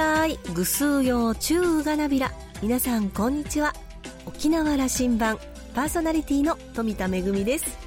[0.00, 0.38] たい。
[0.54, 2.32] ぐすうようちゅうがなびら。
[2.62, 3.74] 皆さんこんにちは。
[4.24, 5.38] 沖縄羅針盤。
[5.74, 7.78] パーソナリティの富田恵です。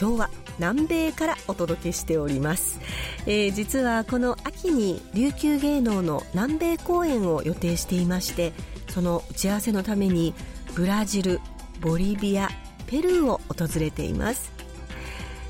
[0.00, 0.30] 今日は
[0.60, 2.78] 南米からお届けしております、
[3.26, 8.52] えー、実はこの秋に琉球芸能の南米公演を予定していまして
[8.88, 10.34] その打ち合わせのために
[10.74, 11.40] ブラジル
[11.80, 12.48] ボリビア
[12.86, 14.52] ペルーを訪れています。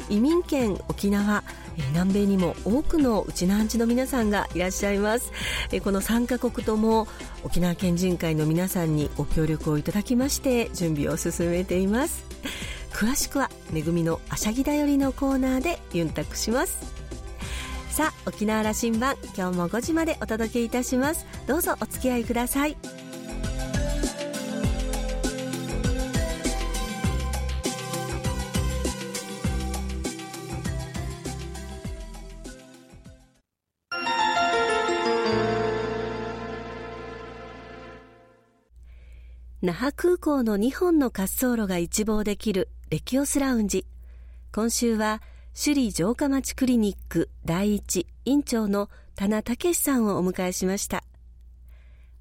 [0.09, 1.45] 移民圏沖縄
[1.91, 5.31] 南米にも多くのうちなんちの皆さんがいらっしゃいます。
[5.82, 7.08] この3カ国とも
[7.45, 12.25] 沖縄県人会の皆さんにご協力をいただきまして準備を進めています。
[12.93, 16.79] 詳しくは「めぐみのあしゃぎだより」のコーナーでユンタクします。
[17.91, 21.27] さあ沖縄羅針盤今日も5時までお届けいたします。
[21.46, 22.77] どうぞお付き合いください。
[40.23, 43.84] 港の2本の滑走路が一望できるレキオスラウンジ。
[44.53, 45.20] 今週は
[45.53, 51.03] 首里城下町クリニック第一院長の田名武さんをお迎えしました。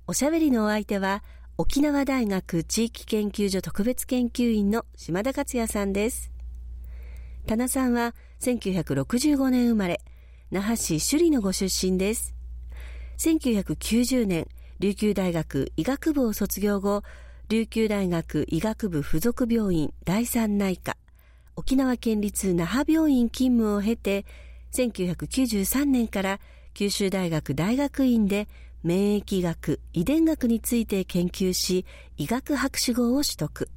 [0.08, 1.24] おしゃべりのお相手は
[1.60, 6.32] 沖縄大学地域研究所特別研究員の島田克也さんです。
[7.46, 10.02] 田名さんは1965年生まれ、
[10.50, 12.34] 那覇市首里のご出身です。
[13.20, 14.48] 1990年、
[14.80, 17.04] 琉球大学医学部を卒業後、
[17.52, 20.96] 琉球大学医学部附属病院第三内科、
[21.58, 24.26] 沖縄県立那覇病院勤務を経て、
[24.72, 26.40] 1993年から
[26.74, 28.48] 九州大学大学院で
[28.84, 31.86] 免疫学、遺伝学について研究し、
[32.16, 33.68] 医学博士号を取得。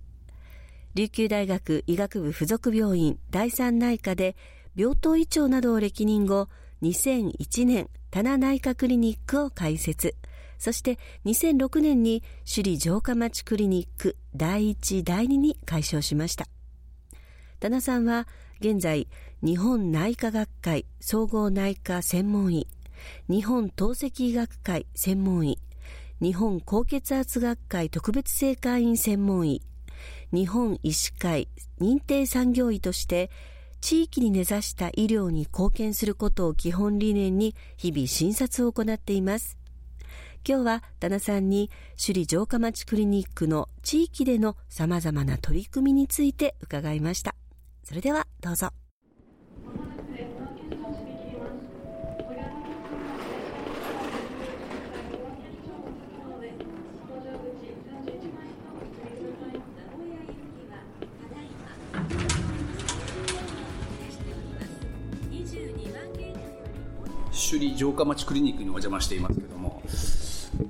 [0.95, 4.36] 琉球大学医学部附属病院第三内科で
[4.77, 6.48] 病棟医長などを歴任後、
[6.83, 10.14] 2001年、棚内科クリニックを開設。
[10.58, 16.46] そして2006年に首里城下町クリニック第1、第2に開所しました。
[17.61, 18.27] 田名さんは
[18.61, 19.08] 現在
[19.42, 22.67] 日本内科学会総合内科専門医、
[23.28, 25.58] 日本透析医学会専門医、
[26.20, 29.62] 日本高血圧学会特別正会員専門医、
[30.33, 31.48] 日本医師会
[31.80, 33.30] 認定産業医として
[33.80, 39.58] 地域に根ざした医療に貢献することを基本理念に日々診察を行っています。
[40.46, 47.34] 今日は田名さんに首里城下町クリニックの地域での様々な取り組みについて伺いました。
[47.82, 48.68] それではどうぞ。
[67.50, 69.83] 首里城下町クリニックにお邪魔していますけども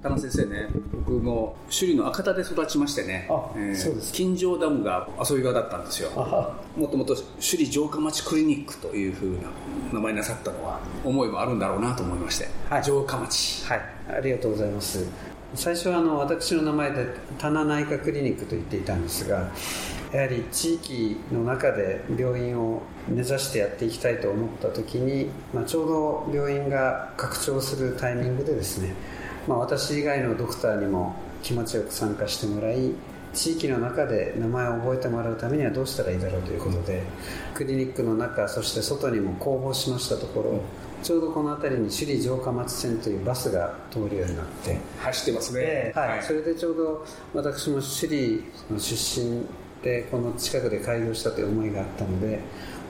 [0.03, 3.29] 田中先生ね、僕も首里の赤田で育ちましてね、
[4.13, 6.11] 金城ダムが遊び場だったんですよ。
[6.77, 9.49] もともと首里城下町クリニックというふうな
[9.93, 13.65] 名前なさったのは、思いもあるんだろうなと思いまして、はい、城下町。
[13.67, 15.35] はい、ありがとうございます。
[15.55, 17.07] 最初はあの私の名前で
[17.39, 19.53] 棚内科クリニックと言っていたんですが
[20.13, 28.95] やはり地域の中で病院を目指してやっていきたいと思った時に、まあ、ちょうど病院が拡張するタイミングでですね
[29.47, 32.93] まあ、私以外のドクターにも気持ちよく参加してもらい
[33.35, 37.03] 地域の中で名前を覚えてもらうためにはどうしたらいいだろうということで
[37.53, 40.61] クリニックの中そして外にも公募しましたところ
[41.03, 49.45] ちょうどこの辺りに首里城下町線というバスが通るようになって走ってますね、はい、はい、それでちょうど私も首里の出身
[49.83, 52.41] でこの近くで開業したという思いがあったので、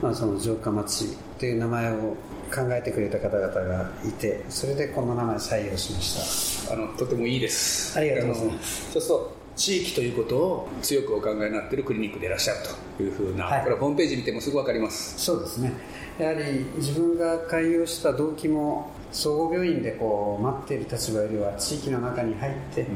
[0.04, 2.16] まあ、その城下町という名前を
[2.54, 6.74] 考えてくれた方々がいてそれでこの名前採用しました。
[6.74, 7.98] あのとてもいいです。
[7.98, 8.92] ありがとうございます。
[8.92, 12.58] そうすると地域ということを強くお考えになっているクリニックでいらっしゃる
[12.96, 15.18] というふうな、はい、これはホームページ見てもすぐ分かります。
[15.18, 15.72] そうですね。
[16.18, 16.42] やはり
[16.76, 22.86] 自分が開業した動機も総合病院でこう待っている立場よりは地域の中に入って、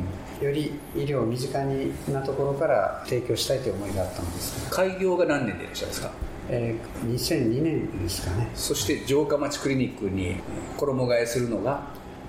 [0.41, 6.11] うん、より医療を身近になところから提供したいという思いがあったのです、ね、開業が何年でいらっしゃるんですか？
[6.51, 8.51] えー、2002年ですかね。
[8.55, 10.37] そして城下町クリニックに
[10.77, 11.83] 衣替えするのが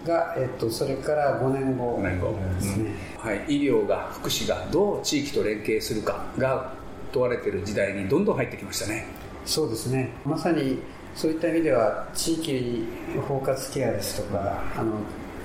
[0.05, 6.73] が、えっと、それから5年後5年後ですね、うん、はい、医療が福祉がどう地域と連携するかが
[7.11, 9.05] 問われている時代にどんどん入ってきましたね。
[9.45, 10.11] そうですね。
[10.25, 10.79] まさに
[11.15, 12.85] そういった意味では地域
[13.27, 14.93] 包括ケアですとかあの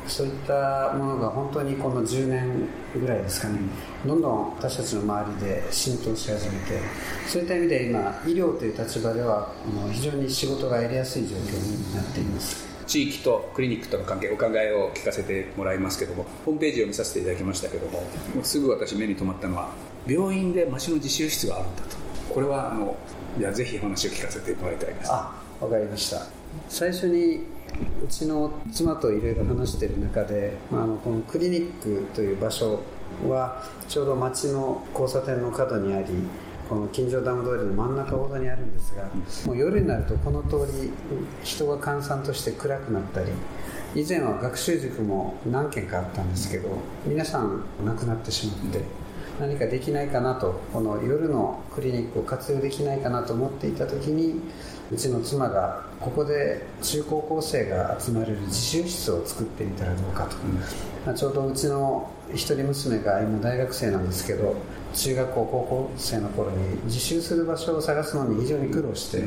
[0.06, 3.58] そういったものが本当にこの10年ぐらいですかね。
[4.06, 6.80] どんどん私たちの周りで浸透し始めて
[7.26, 9.50] そういった意味で今医療という立場では
[9.92, 12.64] 非常に仕事がやりやすい状況になっています。
[12.86, 18.04] 地域とクリニックとの関係お考えを聞かせてもらいますけどもホームページを見させていただきましたけども
[18.42, 19.70] すぐ私目に留まったのは
[20.06, 21.96] 病院で町の自習室があるんだと。
[22.32, 22.94] これはあの
[23.38, 25.10] いやぜひお話を聞かせてもらいたいです。
[25.10, 26.26] あわかりました。
[26.68, 27.44] 最初に
[28.04, 32.80] うちの妻といろいろ話している中で、まあ、あのこのクリニックという場所
[33.28, 36.06] はちょうど町の交差点の角にあり
[36.68, 39.04] この金城ダム通りの真ん中ほどにあるんですが
[39.46, 40.90] もう夜になるとこの通り
[41.42, 43.32] 人が閑散として暗くなったり
[43.94, 46.68] 以前は学習塾も何軒かあったんですけど
[47.06, 48.80] 皆さん亡くなってしまって
[49.40, 54.40] 何かできないかなとこの夜のクリニックを活用できないかなと思っていた時に
[54.92, 60.36] うちの妻がここで中高校生が集まれる自習室を作ってみたらどうかと、
[61.06, 64.54] まあ、ちょうどうちの一人娘が今大学生なんですけど
[64.94, 69.24] 中学校高校生の頃に自習する場所を探すのに非常に苦労して、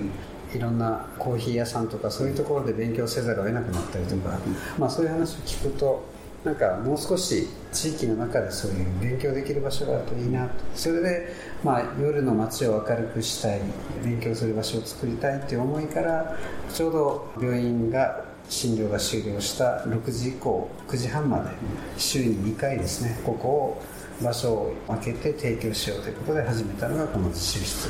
[0.56, 4.40] いろんなコーヒー屋さんとかそういうところで勉強せざるを得なくなったりとか、
[4.78, 6.06] まあ、そういう話を聞くと
[6.48, 10.54] なんかもう少し地域の中でそういう勉強できる場所があるといいなと。
[10.76, 13.60] それで、まあ、夜の街を明るくしたい
[14.02, 16.38] 勉強する場所を作りたいという思いから
[16.74, 21.50] ちょうど病院が診療が終了した6時以降9時半まで
[21.98, 23.82] 週に2回ですねここを
[24.24, 27.90] 場所を分けて提供しようということで始めたのがこの自習室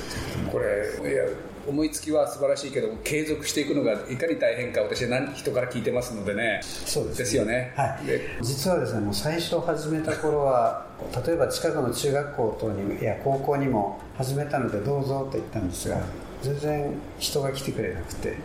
[0.51, 1.23] これいや
[1.67, 6.61] 思いつきは素晴らしいけど継続していくのがいかに大変か私は何人から聞いてますのでね。
[6.63, 7.99] そうです、ね、ですよね、はい、
[8.41, 10.85] 実はですねもう最初始めた頃は
[11.25, 15.99] 例えば近くの中学校等にいや高校にも始めたのでどうぞと言ったんですが
[16.41, 18.37] 全然人が来てくれなくて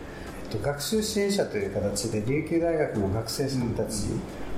[0.61, 4.07] 学習支援者という形で琉球大学の学生さんたち、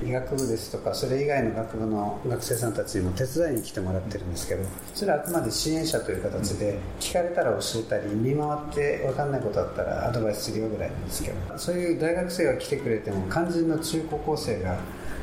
[0.04, 4.64] 医学部ですとかそれ以外の学部の学生さんたちにも手伝いに来てもらってるんですけど
[4.94, 14.76] それはあくまで支援者という形で聞かれたら教えたり見回って分かんないことあったらアドバイスするよぐらいなんですけどそういう大学生が来てくれても肝心の中高校生が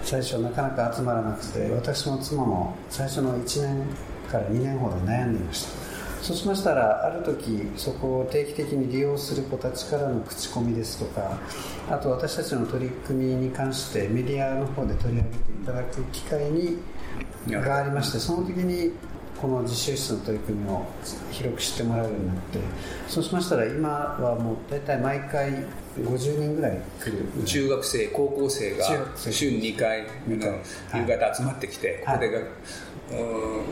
[0.04, 3.86] 最初なかなか集まらなくて私も妻も最初の1年
[4.30, 5.93] から2年ほど悩んでいました。
[6.24, 11.38] そうしましたらある時そこを定期的に利用する子たちからの口コミですとか
[11.90, 16.78] あと私たちの取り組みに関してメディアの方で取り上げていただく機会に
[17.50, 18.94] がありましてその時に
[19.42, 20.86] この実習室の取り組みを
[21.31, 22.60] 広く知ってもらうようになって
[23.10, 25.52] そうしましたら今はもう大体毎回
[26.00, 27.44] 50人ぐらい来る。
[27.46, 28.86] 中学生高校生が
[29.16, 32.46] 週に2回夕方集まってきて、はい、ここで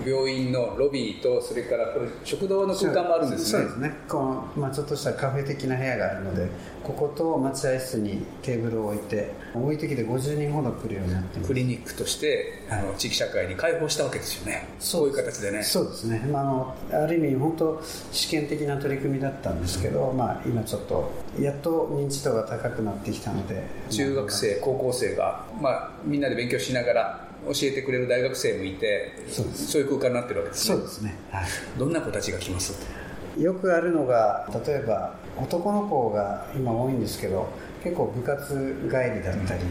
[0.06, 3.50] 病院のロビーとそれからこれ食堂の空間もあるんですね。
[3.50, 3.98] そうですね。
[4.08, 6.48] この、まあ、ちょっとしたカフェ的な部屋があるので
[6.84, 14.68] ここと待合室にテーブルを置いて多い時で50人ほど来るようになってクリニックとして、はい、あの地域社会に開放したわけですよね。
[14.80, 15.64] そういう形でね。
[15.64, 17.82] そうですね、まあ、あのある意味本当
[18.12, 23.62] 試験的な取り組みだったんですけど、まあ、今ちょっとやっと認知度が高くなってきたので。
[23.90, 30.76] 中学生高校生が、まあ、みんなで勉強しながら教えてくれる大学生もいてそうそういう空間になってるわけですね。
[30.78, 31.46] そうですね、はい、
[31.78, 32.74] どんな子たちが来ます？
[33.38, 37.48] よくあるのが例えば男の子が今多いんですけど
[37.84, 38.54] 結構部活
[38.84, 39.64] 帰りだったり、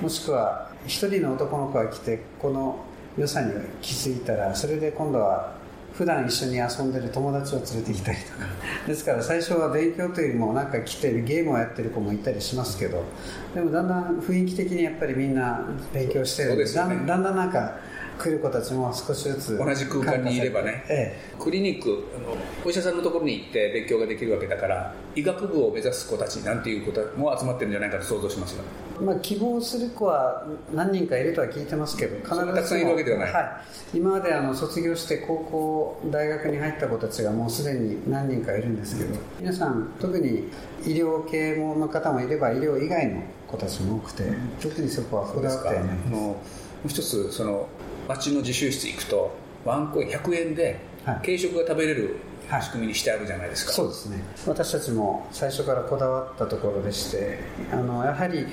[0.00, 2.84] もしくは一人の男の子が来てこの
[3.16, 5.54] 良さに気づいたらそれで今度は
[5.96, 8.46] 普段一緒に遊んでる友達を連れてきたりとか。
[8.86, 13.04] ですから最初は勉強というよりもなんか来てるゲームをやってる子もいたりしますけど。
[13.54, 17.76] でもだんだん雰囲気的にやっぱりみんな勉強してるんで、ね、だんだんなんか
[18.18, 22.04] 来る子たちも少しずつ同じ空間にいればね、ええ、クリニック
[22.64, 28.64] お医者さんのところに行って勉強ができるわけだから医学部を目指す子たちなんていう子も集まってるんじゃないかと想像しますよ、
[29.00, 33.40] まあ、希望する子は何人かいるとは聞いてますけど必ずたくさんいるわけではない、は
[33.92, 40.48] い、今まであの卒業して高校大学に入った子たちがもうすでに何人かいるんですけど、皆さん特に
[40.84, 44.24] 医療系の方もいれば医療以外の子たちも多くて、
[44.60, 45.80] 特にそこはこだわって
[46.10, 46.40] も
[46.84, 47.68] う一つその
[48.08, 49.32] 町の自習室行くと
[49.64, 50.78] ワンコイン100円で
[51.22, 52.16] 軽食が食べれる
[52.62, 54.22] 仕組みにしてあるじゃないですか、はい、そうですね。
[54.46, 57.38] 私たちも最初からこだわったところでして
[57.72, 58.46] あのやはり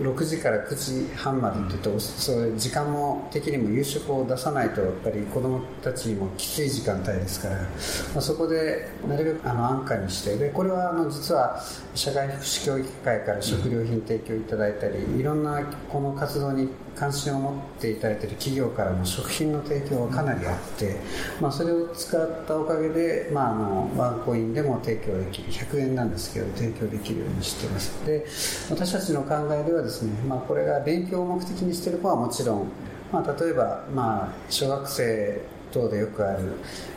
[0.00, 7.68] 6時から9時半までというと、そういう時間も的にも夕食を出さないとやっぱり子どもたちにもきつい時間帯ですから、ま
[8.16, 11.62] あ、そこでなるべくあの安価にしてでこれはあの実は
[11.94, 20.96] 社会福祉協議会から食料品提供いただいたり、いろんなこの活動に関心を持っていただいている企業からも食品の提供がかなりあって、
[21.40, 25.50] まあ、それを使ったおかげで、まあ、あのワンコインでも提供できる。
[25.50, 28.06] 100円なんですけど提供できるようにしてます。
[28.06, 28.24] で
[28.70, 32.68] 私たちの考えではですね、まあ、これが勉強を目的にしてる子はもちろん、
[33.12, 35.40] まあ、例えば、まあ、小学生
[35.74, 36.52] 等でよくある、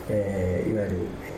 [0.10, 0.98] えー、いわゆる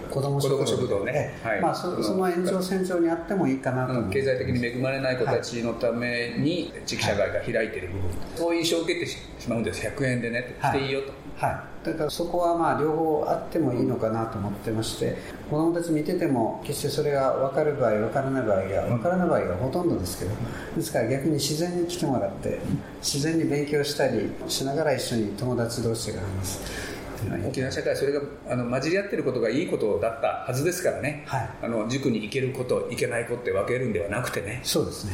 [0.09, 1.61] 子ども食堂ね、はい。
[1.61, 9.17] まあそ、その延長線上にあってもいいかなと、うん、経済的に恵まれない子たちのために地域社会が開いている部分、はい、そういう印象を受けてし
[9.47, 10.55] まうんです100円でね。
[10.61, 15.15] 来ていいよと、はい、だからそこはまあ両方あってもいいのかなと思ってまして
[15.49, 20.31] 子どもたち見てても決してそれが分かる場合分からない場合が分からない場合がほとんどですけど
[20.75, 22.59] ですから逆に自然に来てもらって
[23.01, 26.98] 自然に勉強したりしながら一緒に友達同士が話す
[27.47, 34.61] 沖縄社会それがあの混じり合ってることがいいことだったはずですからね、はい、あの塾に行けること行けない子って分けるんではなくてね。
[34.63, 35.13] そうですね。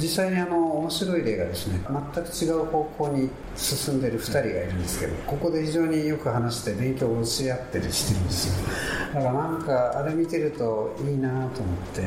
[0.00, 1.80] 実際にあの面白い例がですね
[2.14, 8.68] 全く違う方向に進んでる2人がいるんですけどここで非常によく話して勉強を教え合ってるしてるんですよ。
[9.14, 11.50] だからなんかあれ見てるといいなと思っ
[11.94, 12.02] て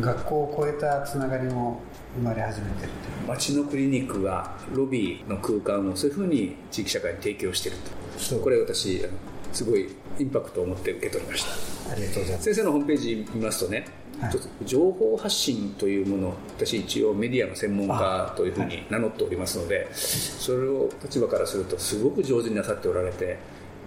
[0.00, 1.80] 学校を超えたつながりも
[2.16, 2.92] 生まれ始めてる
[3.26, 8.38] 町のクリニックがロビーの空間をそういうふうに地域社会に提供してると。
[8.40, 9.04] これ私
[9.52, 9.88] すごい
[10.18, 11.44] インパクトを持って受け取りまし
[11.86, 11.92] た。
[11.92, 12.44] ありがとうございます。
[12.44, 13.86] 先生のホームページ見ますとね、
[14.20, 14.32] はい、
[14.64, 23.38] 情報発信というもの私一応メディアの専門家というふうに名乗っておりますので、はい、それを立場からするとすごく上手になさっておられて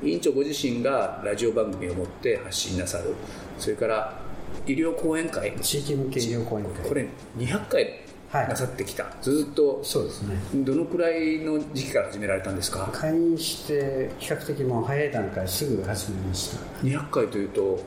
[0.03, 3.13] 委員長ご自身がラジオ番組を持って発信なさる。
[3.59, 4.19] それから
[4.65, 5.53] 医療講演会。
[5.61, 6.87] 地域向け医療講演会。
[6.87, 8.01] これ200回
[8.33, 9.81] なさってきた、はい、ずっと。
[9.83, 10.35] そうですね。
[10.53, 12.89] どのくらいの時期から始められたんですか？
[12.93, 16.63] 会員して比較的もう早い段階すぐ始めました。
[16.83, 17.79] 200回というと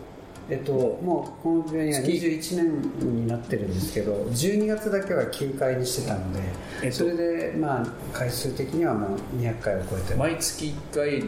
[0.50, 6.40] えっと、もうこの病院は21年になってるんですけど12月だけは9回にしてたので、
[6.82, 10.14] えっと、それでまあ回数的にはもう200回を超えて。
[10.14, 11.24] 毎月1回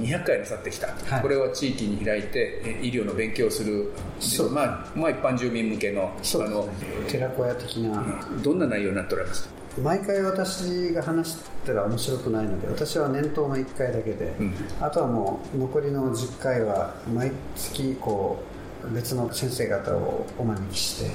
[0.00, 3.92] 200回なさってきた、はい、これは地域に開いて医療の勉強をする。
[4.20, 6.68] そう、まあ、まあ一般住民向けのそう、ね、あの
[7.08, 18.51] 寺子屋的な、どんな内容になっておられますか毎回私が話したら面白くないので私は年頭の1回だけで、うん、あとはもう残りの10回は毎月こう
[18.90, 21.10] 別の先生方をお招きして、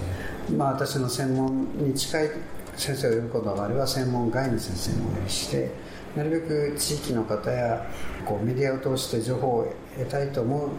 [0.53, 2.29] まあ、私の専門に近い
[2.75, 5.71] 先生を呼ぶことがあれば専門外の先生もお呼びして
[6.15, 7.85] なるべく地域の方や
[8.25, 10.69] こうメディアを通して情報を得たいと思う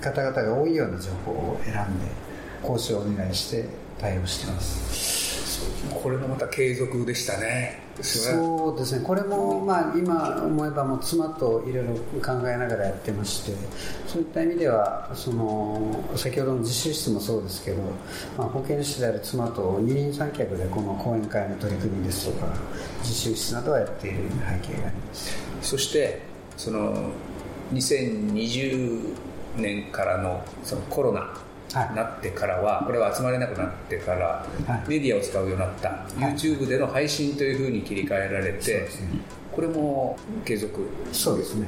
[0.00, 2.06] 方々が多いような情報を選んで
[2.62, 5.22] 講師をお願いして対応してます。
[6.02, 7.81] これもまた継続でしたね。
[8.00, 9.04] そうですね。
[9.04, 13.52] これもまあ今思えばもう妻といろいろ考えながらやってまして
[14.06, 17.82] そういった意味ではその先ほどの自習室もそうですけど、
[18.38, 22.46] まあ、保健師である妻と二人三脚でこの講演会の取り組みですとか
[23.00, 25.36] 自習室などはやっている背景があります。
[25.60, 26.22] そして
[26.56, 27.10] その
[27.72, 29.14] 2020
[29.56, 31.34] 年からのそのコロナ
[31.74, 34.46] なってからは、これは集まれなくなってから、
[34.86, 38.88] メディアを使うようになった、YouTube での配信というふうに切り替えられて、
[39.52, 40.80] これも継続。
[41.12, 41.66] そうですね。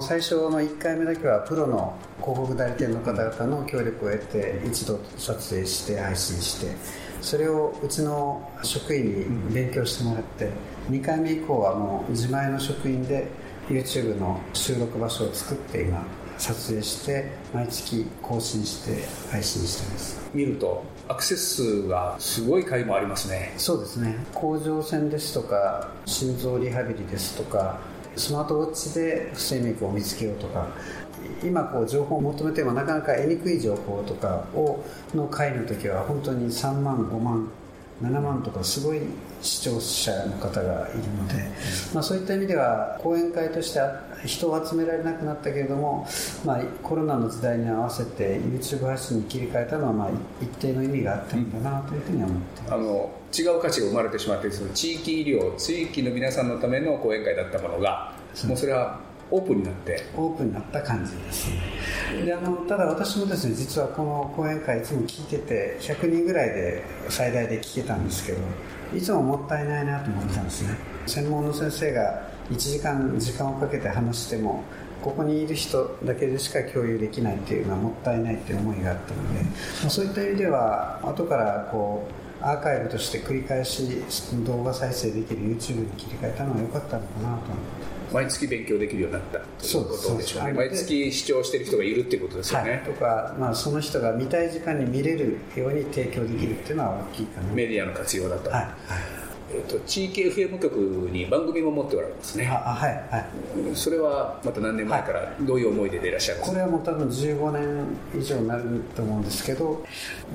[0.00, 6.74] 最初の1回目だけはプロの広告代理店の方々の協力を得て一度撮影して配信して
[7.20, 10.50] それをうちの職員に勉強してもらって
[10.90, 13.28] 2回目以降はもう自前の職員で
[13.68, 16.04] YouTube の収録場所を作って今
[16.38, 20.30] 撮影して毎月更新して配信してます。
[20.34, 23.54] 見るとアクセス数がすごい回もありますね。
[23.56, 24.16] そうですね。
[24.34, 27.78] 甲状腺ですとか心臓リハビリですとか
[28.16, 30.68] スマートウォッチで不整脈を見つけようとか
[31.42, 34.82] 今こう情報を求めてもなかなか得にくい情報とかを
[35.14, 37.48] の回の時は本当に3万5万
[38.02, 39.00] 7万とかすごい
[39.40, 41.34] 視聴者の方がいるので、
[41.94, 43.80] まあ、そういった意味では講演会として
[44.26, 46.06] 人を集められなくなったけれども、
[46.44, 50.10] まあ、コロナの時代に合わせて YouTube 発信に切り替えたのはまあ
[50.42, 58.12] 一定の意味があったんだなというふうに思ってあの違う価値が生まれてしまってその地域医療地域の皆さんのための講演会だったものが
[58.46, 60.06] もうそれはオープンになって。
[60.16, 61.50] オープンになった感じです
[62.24, 68.38] であのただ私もですね実はこの講演会いつも聞いてて100人ぐらいで最大で聞けたんですけど
[68.94, 70.76] いつももったいないなと思ってたんですね。
[71.06, 74.62] 専門の先生が1時間時間をかけて話しても
[75.02, 79.44] ここにいる人だけでしか共有できないっていうのはもったいないっていう思いがあったので、
[79.84, 82.08] ま、そういった意味では後からこ
[82.40, 84.02] うアーカイブとして繰り返し
[84.44, 87.56] 動画再生できる YouTube に切り替えたのは良かったのかなと思っ
[87.90, 87.95] て。
[88.12, 89.38] 毎月勉強できるようになった。
[89.38, 97.52] ということでしょうね毎月視聴している人がいるっていうことですよね、はい、とか、まあ、その人が見たい時間に見れるように提供できるっていうのは大きいかな。
[97.52, 98.60] メディアの活用だと、はい。
[98.60, 98.72] はい。
[99.48, 100.74] えーと、地域 FM 局
[101.12, 102.48] に番組も持っておられますね。
[102.48, 102.92] あはい。
[103.10, 103.26] はい。
[103.74, 107.86] それはまた何年前からどういう思いでいらっしゃるんですか、これはもう多分15年
[108.20, 109.84] 以上になると思うんですけど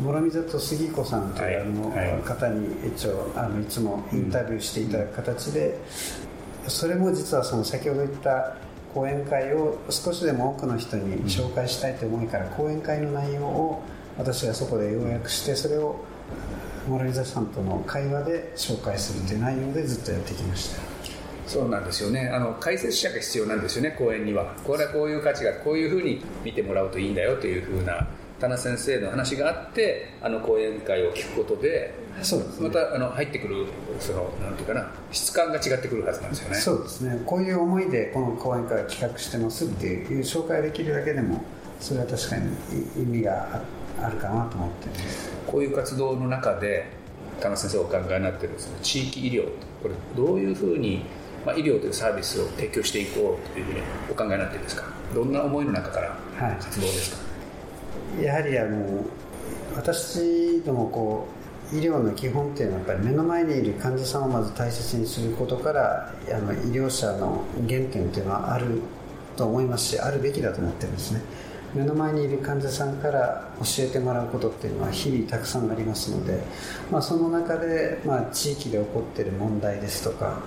[0.02, 5.78] 諸見里杉子さんというあの方に一応あのいつもインタビューしていただく形で、
[6.68, 8.56] それも実はその先ほど言った
[8.94, 13.84] 講演会を少しでも多くの人に紹介したいという思いから、講演会の内容を
[14.18, 16.04] 私がそこで要約してそれを
[16.88, 20.82] モラリザさんとの会話で紹介するという内容でずっとやってきました。
[21.48, 22.30] そうなんですよね。
[22.30, 24.54] あの解説者が必要なんですよね講演には。
[24.64, 28.08] これはこういう価値がこういうふうに見てもらうといいんだよというふうな
[28.50, 33.66] 田先生の話があってあの講演会を聞くことでそうです、ね、またあの入ってくる
[34.00, 36.56] そのなんていうかな質感が違ってくるはずなんですよね。
[36.56, 37.22] そうですね。
[37.26, 41.44] こういう思いでこの講演会を企画してますっていう紹介できるだけでも
[41.80, 42.52] それは確かに
[42.98, 43.62] 意味が
[44.02, 44.88] あるかなと思って
[45.48, 46.86] こういう活動の中で
[47.40, 49.46] 田中先生お考えになっているその地域医療
[49.82, 51.04] これどういうふうに、
[51.46, 53.80] まあ、医療というサービスを提供していこうというふうに
[54.12, 54.84] お考えになっているんですか？
[55.16, 56.18] どんな思いの中から
[56.60, 57.31] 活動ですか、はい
[58.22, 59.04] やはりあの
[59.76, 61.28] 私どもこ
[61.74, 68.82] う医療の基本っていうのはやっぱり目の前にいる患者さんをまず大切にすることからあの医療者の原点っていうのはある
[69.38, 71.22] と思いますしあるべきだと思ってるんですね。
[71.74, 76.44] 目の前にいる患者さんから教えてもらうことっていうのは日々たくさんありますので、
[76.92, 80.42] まあ、その中で、まあ、地域で起こってる問題ですとか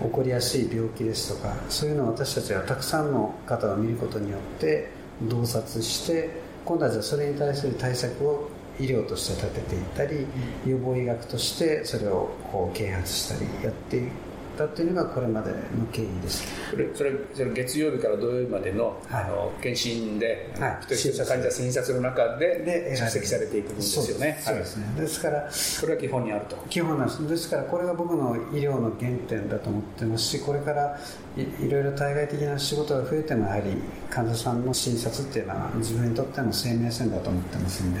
[0.00, 4.90] 起こりやすい病気ですとかそういうのを私たちはたくさんの方を見ることによって
[5.22, 6.30] 洞察して
[6.68, 8.46] 今度はじゃあそれに対する対策を
[8.78, 10.26] 医療として立てていったり、
[10.66, 14.10] 予防医学としてそれをこう啓発したりやっていっ
[14.58, 15.56] たというのがこれまでの
[15.90, 16.44] 経緯です。
[16.70, 24.38] それそれそれ月曜日から土曜日までの,、はい、あの検診で、はい、一人一人患者診察の中でで出席されていくんですよね。
[24.42, 24.76] そうです。
[24.76, 25.48] ね、ですから
[25.80, 26.56] これは基本にあると。
[26.68, 27.26] 基本なんです。
[27.26, 31.00] ですからこれが僕の医療の原点だと思ってますしこれから
[31.42, 33.76] いろいろ対外的な仕事が増えてもやはり
[34.10, 38.00] 患者さんの診察っていうのは自分にとっての生命線だと思ってますんで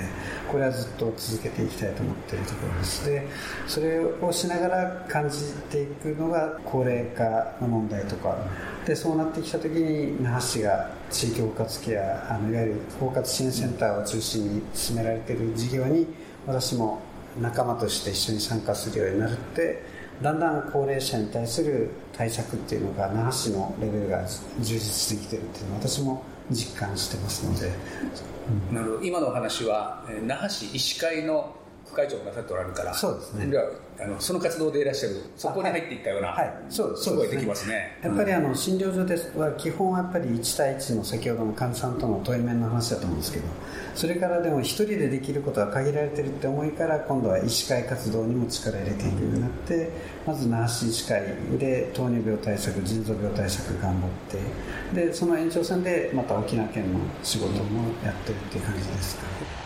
[0.50, 3.06] これはずっと続けていきたいと思っているところです。
[3.06, 3.28] で
[3.66, 8.36] それをしながら感じていくのが高齢化の問題とか。
[8.88, 16.06] でそうなってきた時に那覇市が地域包括ケアあのいわゆる包括支援センターを中心に進められている事業に
[16.46, 16.98] 私も
[17.38, 19.82] 仲間として一緒に参加するようになるって
[20.22, 24.24] だんだん高齢者に対する対策っていうのが那覇市のレベルが
[24.60, 27.70] 充実してきてるっていうのは私も実感してますので、
[28.70, 29.04] うん、なるほど。
[29.04, 31.54] 今のお話は那覇市医師会の
[31.88, 33.56] 副会長がなさっておられるからそうですね。
[34.00, 37.98] あのその活動でいらっしゃるそこに入っていったような、はい、そうすごいできますね。
[38.00, 43.44] やっぱりあの診療所ですは基本はやっぱり1対1の先ほどの患者さんとの対面の話だと思うんですけど
[43.96, 49.90] それからでも一人でできることは限られてるって思いから今度は医師会活動にも力入れていくようになって
[50.24, 51.22] まず那覇市医師会
[51.58, 54.10] で糖尿病対策腎臓病対策頑張っ
[54.94, 59.22] てでその延長線でまた沖縄県の仕事もやってるっていう感じですか。
[59.22, 59.57] ね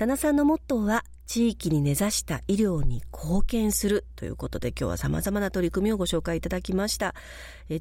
[0.00, 7.14] 田名さんのモットーは地域に根ざした医療に貢献するということで今日は様々な取り組みをご紹介いただきました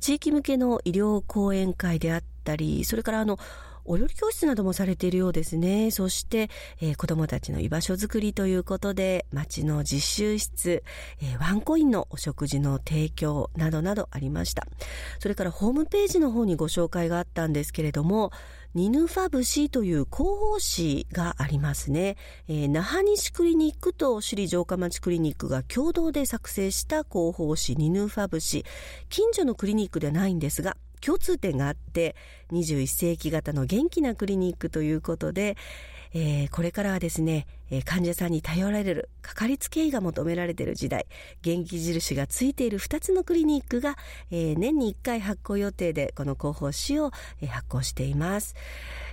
[0.01, 3.39] 地域向けの医療講演会であったりそれからあの
[3.85, 5.89] お料理教室などもされているようですね。
[5.89, 10.83] そして、えー、子供たちの居場所づくりということで、町の実習室、
[11.23, 14.67] えー、ワンコインのお食事の提供などなどありました。
[15.17, 18.31] それからホームページの方にご紹介があったんですけれども、
[18.75, 22.17] ニヌファブシという広報誌がありますね。
[22.47, 28.65] えー、那覇西クリニックと首里城下町クリニックが共同で作成した広報誌ニヌファブシ。
[29.09, 32.15] 近所のクリニックではないんですが、共通点があって
[32.51, 35.57] 21世紀型の元気なクリニックということで、
[36.13, 41.05] えー、これからはですね、えー、患者さんに頼られるかかりつけ医が求められている時代
[41.41, 43.95] 元気印がついている2つのクリニックが、
[44.31, 48.55] えー、年に1回発行予定でこの広報誌を、え発行しています、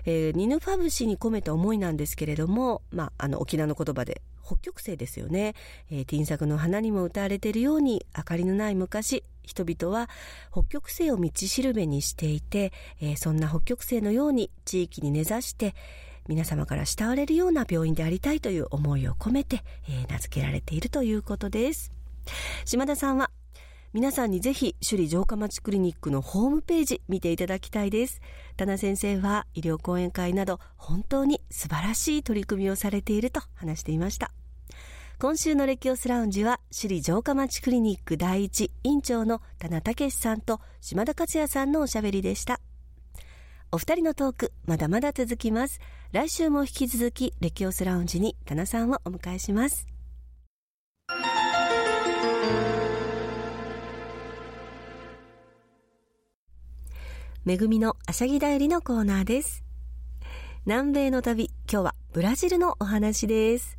[0.05, 5.55] えニヌファブ氏に込めた思いなんですけれども、まあ、あの沖縄の言葉で北極星ですよね、
[5.91, 10.09] えー、ティン作の花にも歌われているように明かりのない昔人々は
[10.53, 15.75] 北極星を道しるべにしていて、えー、そんな北極星のように地域に根ざして
[16.29, 21.93] 皆様から慕われるような病院でありたいという思いを込めて、えー、名付けられているということです。
[22.65, 23.31] 島田さんは
[23.93, 28.21] 皆さんにぜひ首里城下町クリニックのホームページ見ていただきたいです。
[28.57, 34.33] 田名先生は医療講演会など本当に素晴らしい取り組みをされていると話していました。
[35.19, 42.61] 今週のレキオスラウンジは首里城下町クリニック第一院長の田名武さんと島田克也さんのおしゃべりでした。
[43.73, 45.81] お二人のトークまだまだ続きます。
[46.16, 49.87] 来週も引き続きレキオスラウンジに田名さんをお迎えします。
[57.44, 59.62] めぐみのあしゃぎだよりのコーナーです。
[60.64, 63.76] 南米の旅今日はブラジルのお話です。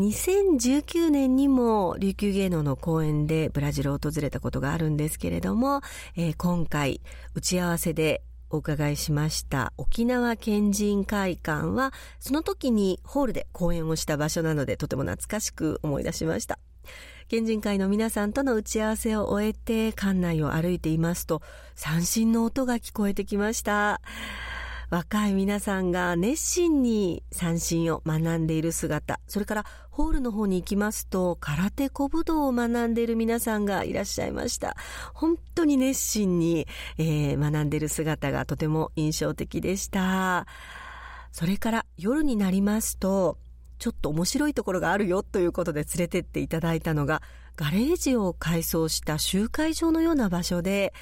[0.00, 5.82] 2019年にも琉球芸能の公演でブラジルを訪れたことがあるんですけれども、
[6.16, 7.00] えー、今回
[7.36, 8.22] 打ち合わせで
[8.52, 9.72] お伺いしました。
[9.76, 16.58] 沖縄県人会館はその時にホールで講演をした場所なのでとても懐かしく思い出しました。
[17.28, 21.40] 県人会の皆さんとの打ち合わせを終えて館内を歩いていますと
[21.74, 24.00] 三振の音が聞こえてきました。
[24.92, 34.76] 若い皆さんが熱心に三振を学んでいる姿、それからホールの方に行きますと、空手小武道を学んでいる皆さんがいらっしゃいました。
[35.14, 36.66] 本当に熱心に、
[36.98, 40.46] えー、学んでいる姿がとても印象的でした。
[41.30, 43.38] それから夜になりますと、
[43.78, 47.22] ちょっと面白いところがあるよということで連れてっていただいたのが、
[47.56, 50.92] ガレージを改装した集会場のような場所で、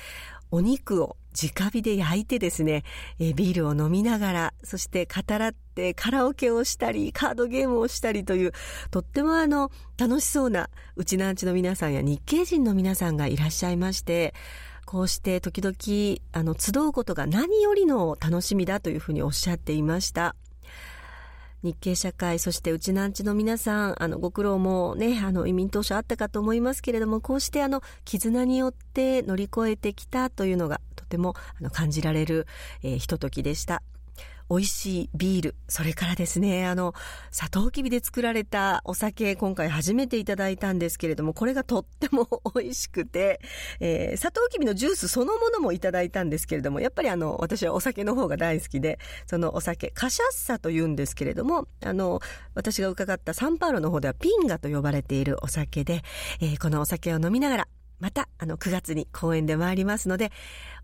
[0.51, 2.83] お肉を直火で焼いてですね、
[3.19, 8.53] えビールを飲みながら、そして語らってカラオケをしたり、カードゲームをしたりという、
[8.91, 14.35] とってもあの、楽しそうな、うちなんちの皆さんや日系人の皆さんがいらっしゃいまして、
[14.87, 20.35] こうして時々、あの、集うことが何よりの楽しみだというふうにおっしゃっていました。
[21.63, 32.47] 日系社会、そしてうちなんちの皆さん、あの、ご苦労もね、あの、移民当初あったかと思いますけれども、こうしてあの、絆によって乗り越えてきたというのが、とてもあの感じられる、
[32.83, 33.83] えー、ひとときでした。
[34.51, 36.93] 美味しいビール、それからですね、あの、
[37.31, 43.41] サトウキビで作られたお酒、今回初めていただいたんですけれども、これがとっても 美味しくて、
[43.79, 52.21] えー、サトウキビのジュースそのものもいただいたんですけれども、やっぱりあの、私はお酒の方が大好きで、そのお酒、カシャッサと言うんですけれども、あの、
[52.57, 56.03] 私が伺ったサンパウロの方ではピンガと呼ばれているお酒で、
[56.41, 57.69] えー、このお酒を飲みながら、
[58.01, 60.33] また、あの、9月に公演で参りますので、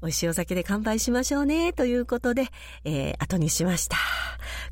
[0.02, 2.46] 美味しいお酒で乾杯しましょうね、ということで、
[2.84, 3.96] えー、後にしました。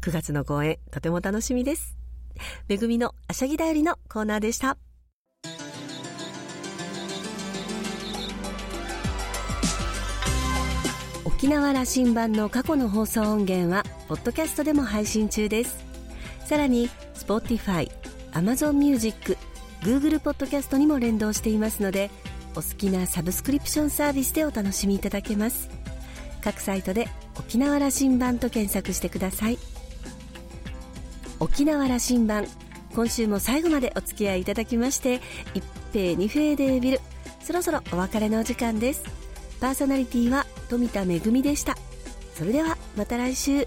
[0.03, 1.97] 9月の公演、とても楽しみです。
[2.69, 4.77] めぐみのあしゃぎだよりのコーナーでした。
[11.25, 15.79] 沖縄羅針盤の過去の放送音源は、ポッドキャストでも配信中です。
[16.45, 17.91] さらに、Spotify、
[18.33, 19.39] Amazon Music、
[19.83, 22.11] Google ポッドキャストにも連動していますので、
[22.57, 25.69] お好きなサブスクリプションサービスでお楽しみいただけます。
[26.43, 29.59] 各サイトで沖縄羅針盤と検索してください。
[31.41, 32.47] 沖縄羅針盤
[32.95, 35.21] 今週も最後までお付き合いいただきまして
[35.53, 37.01] 一平二平デービル
[37.43, 39.03] そろそろお別れのお時間です。
[39.61, 41.77] パーソナリティは富田恵でした。
[42.35, 43.67] それではまた来週。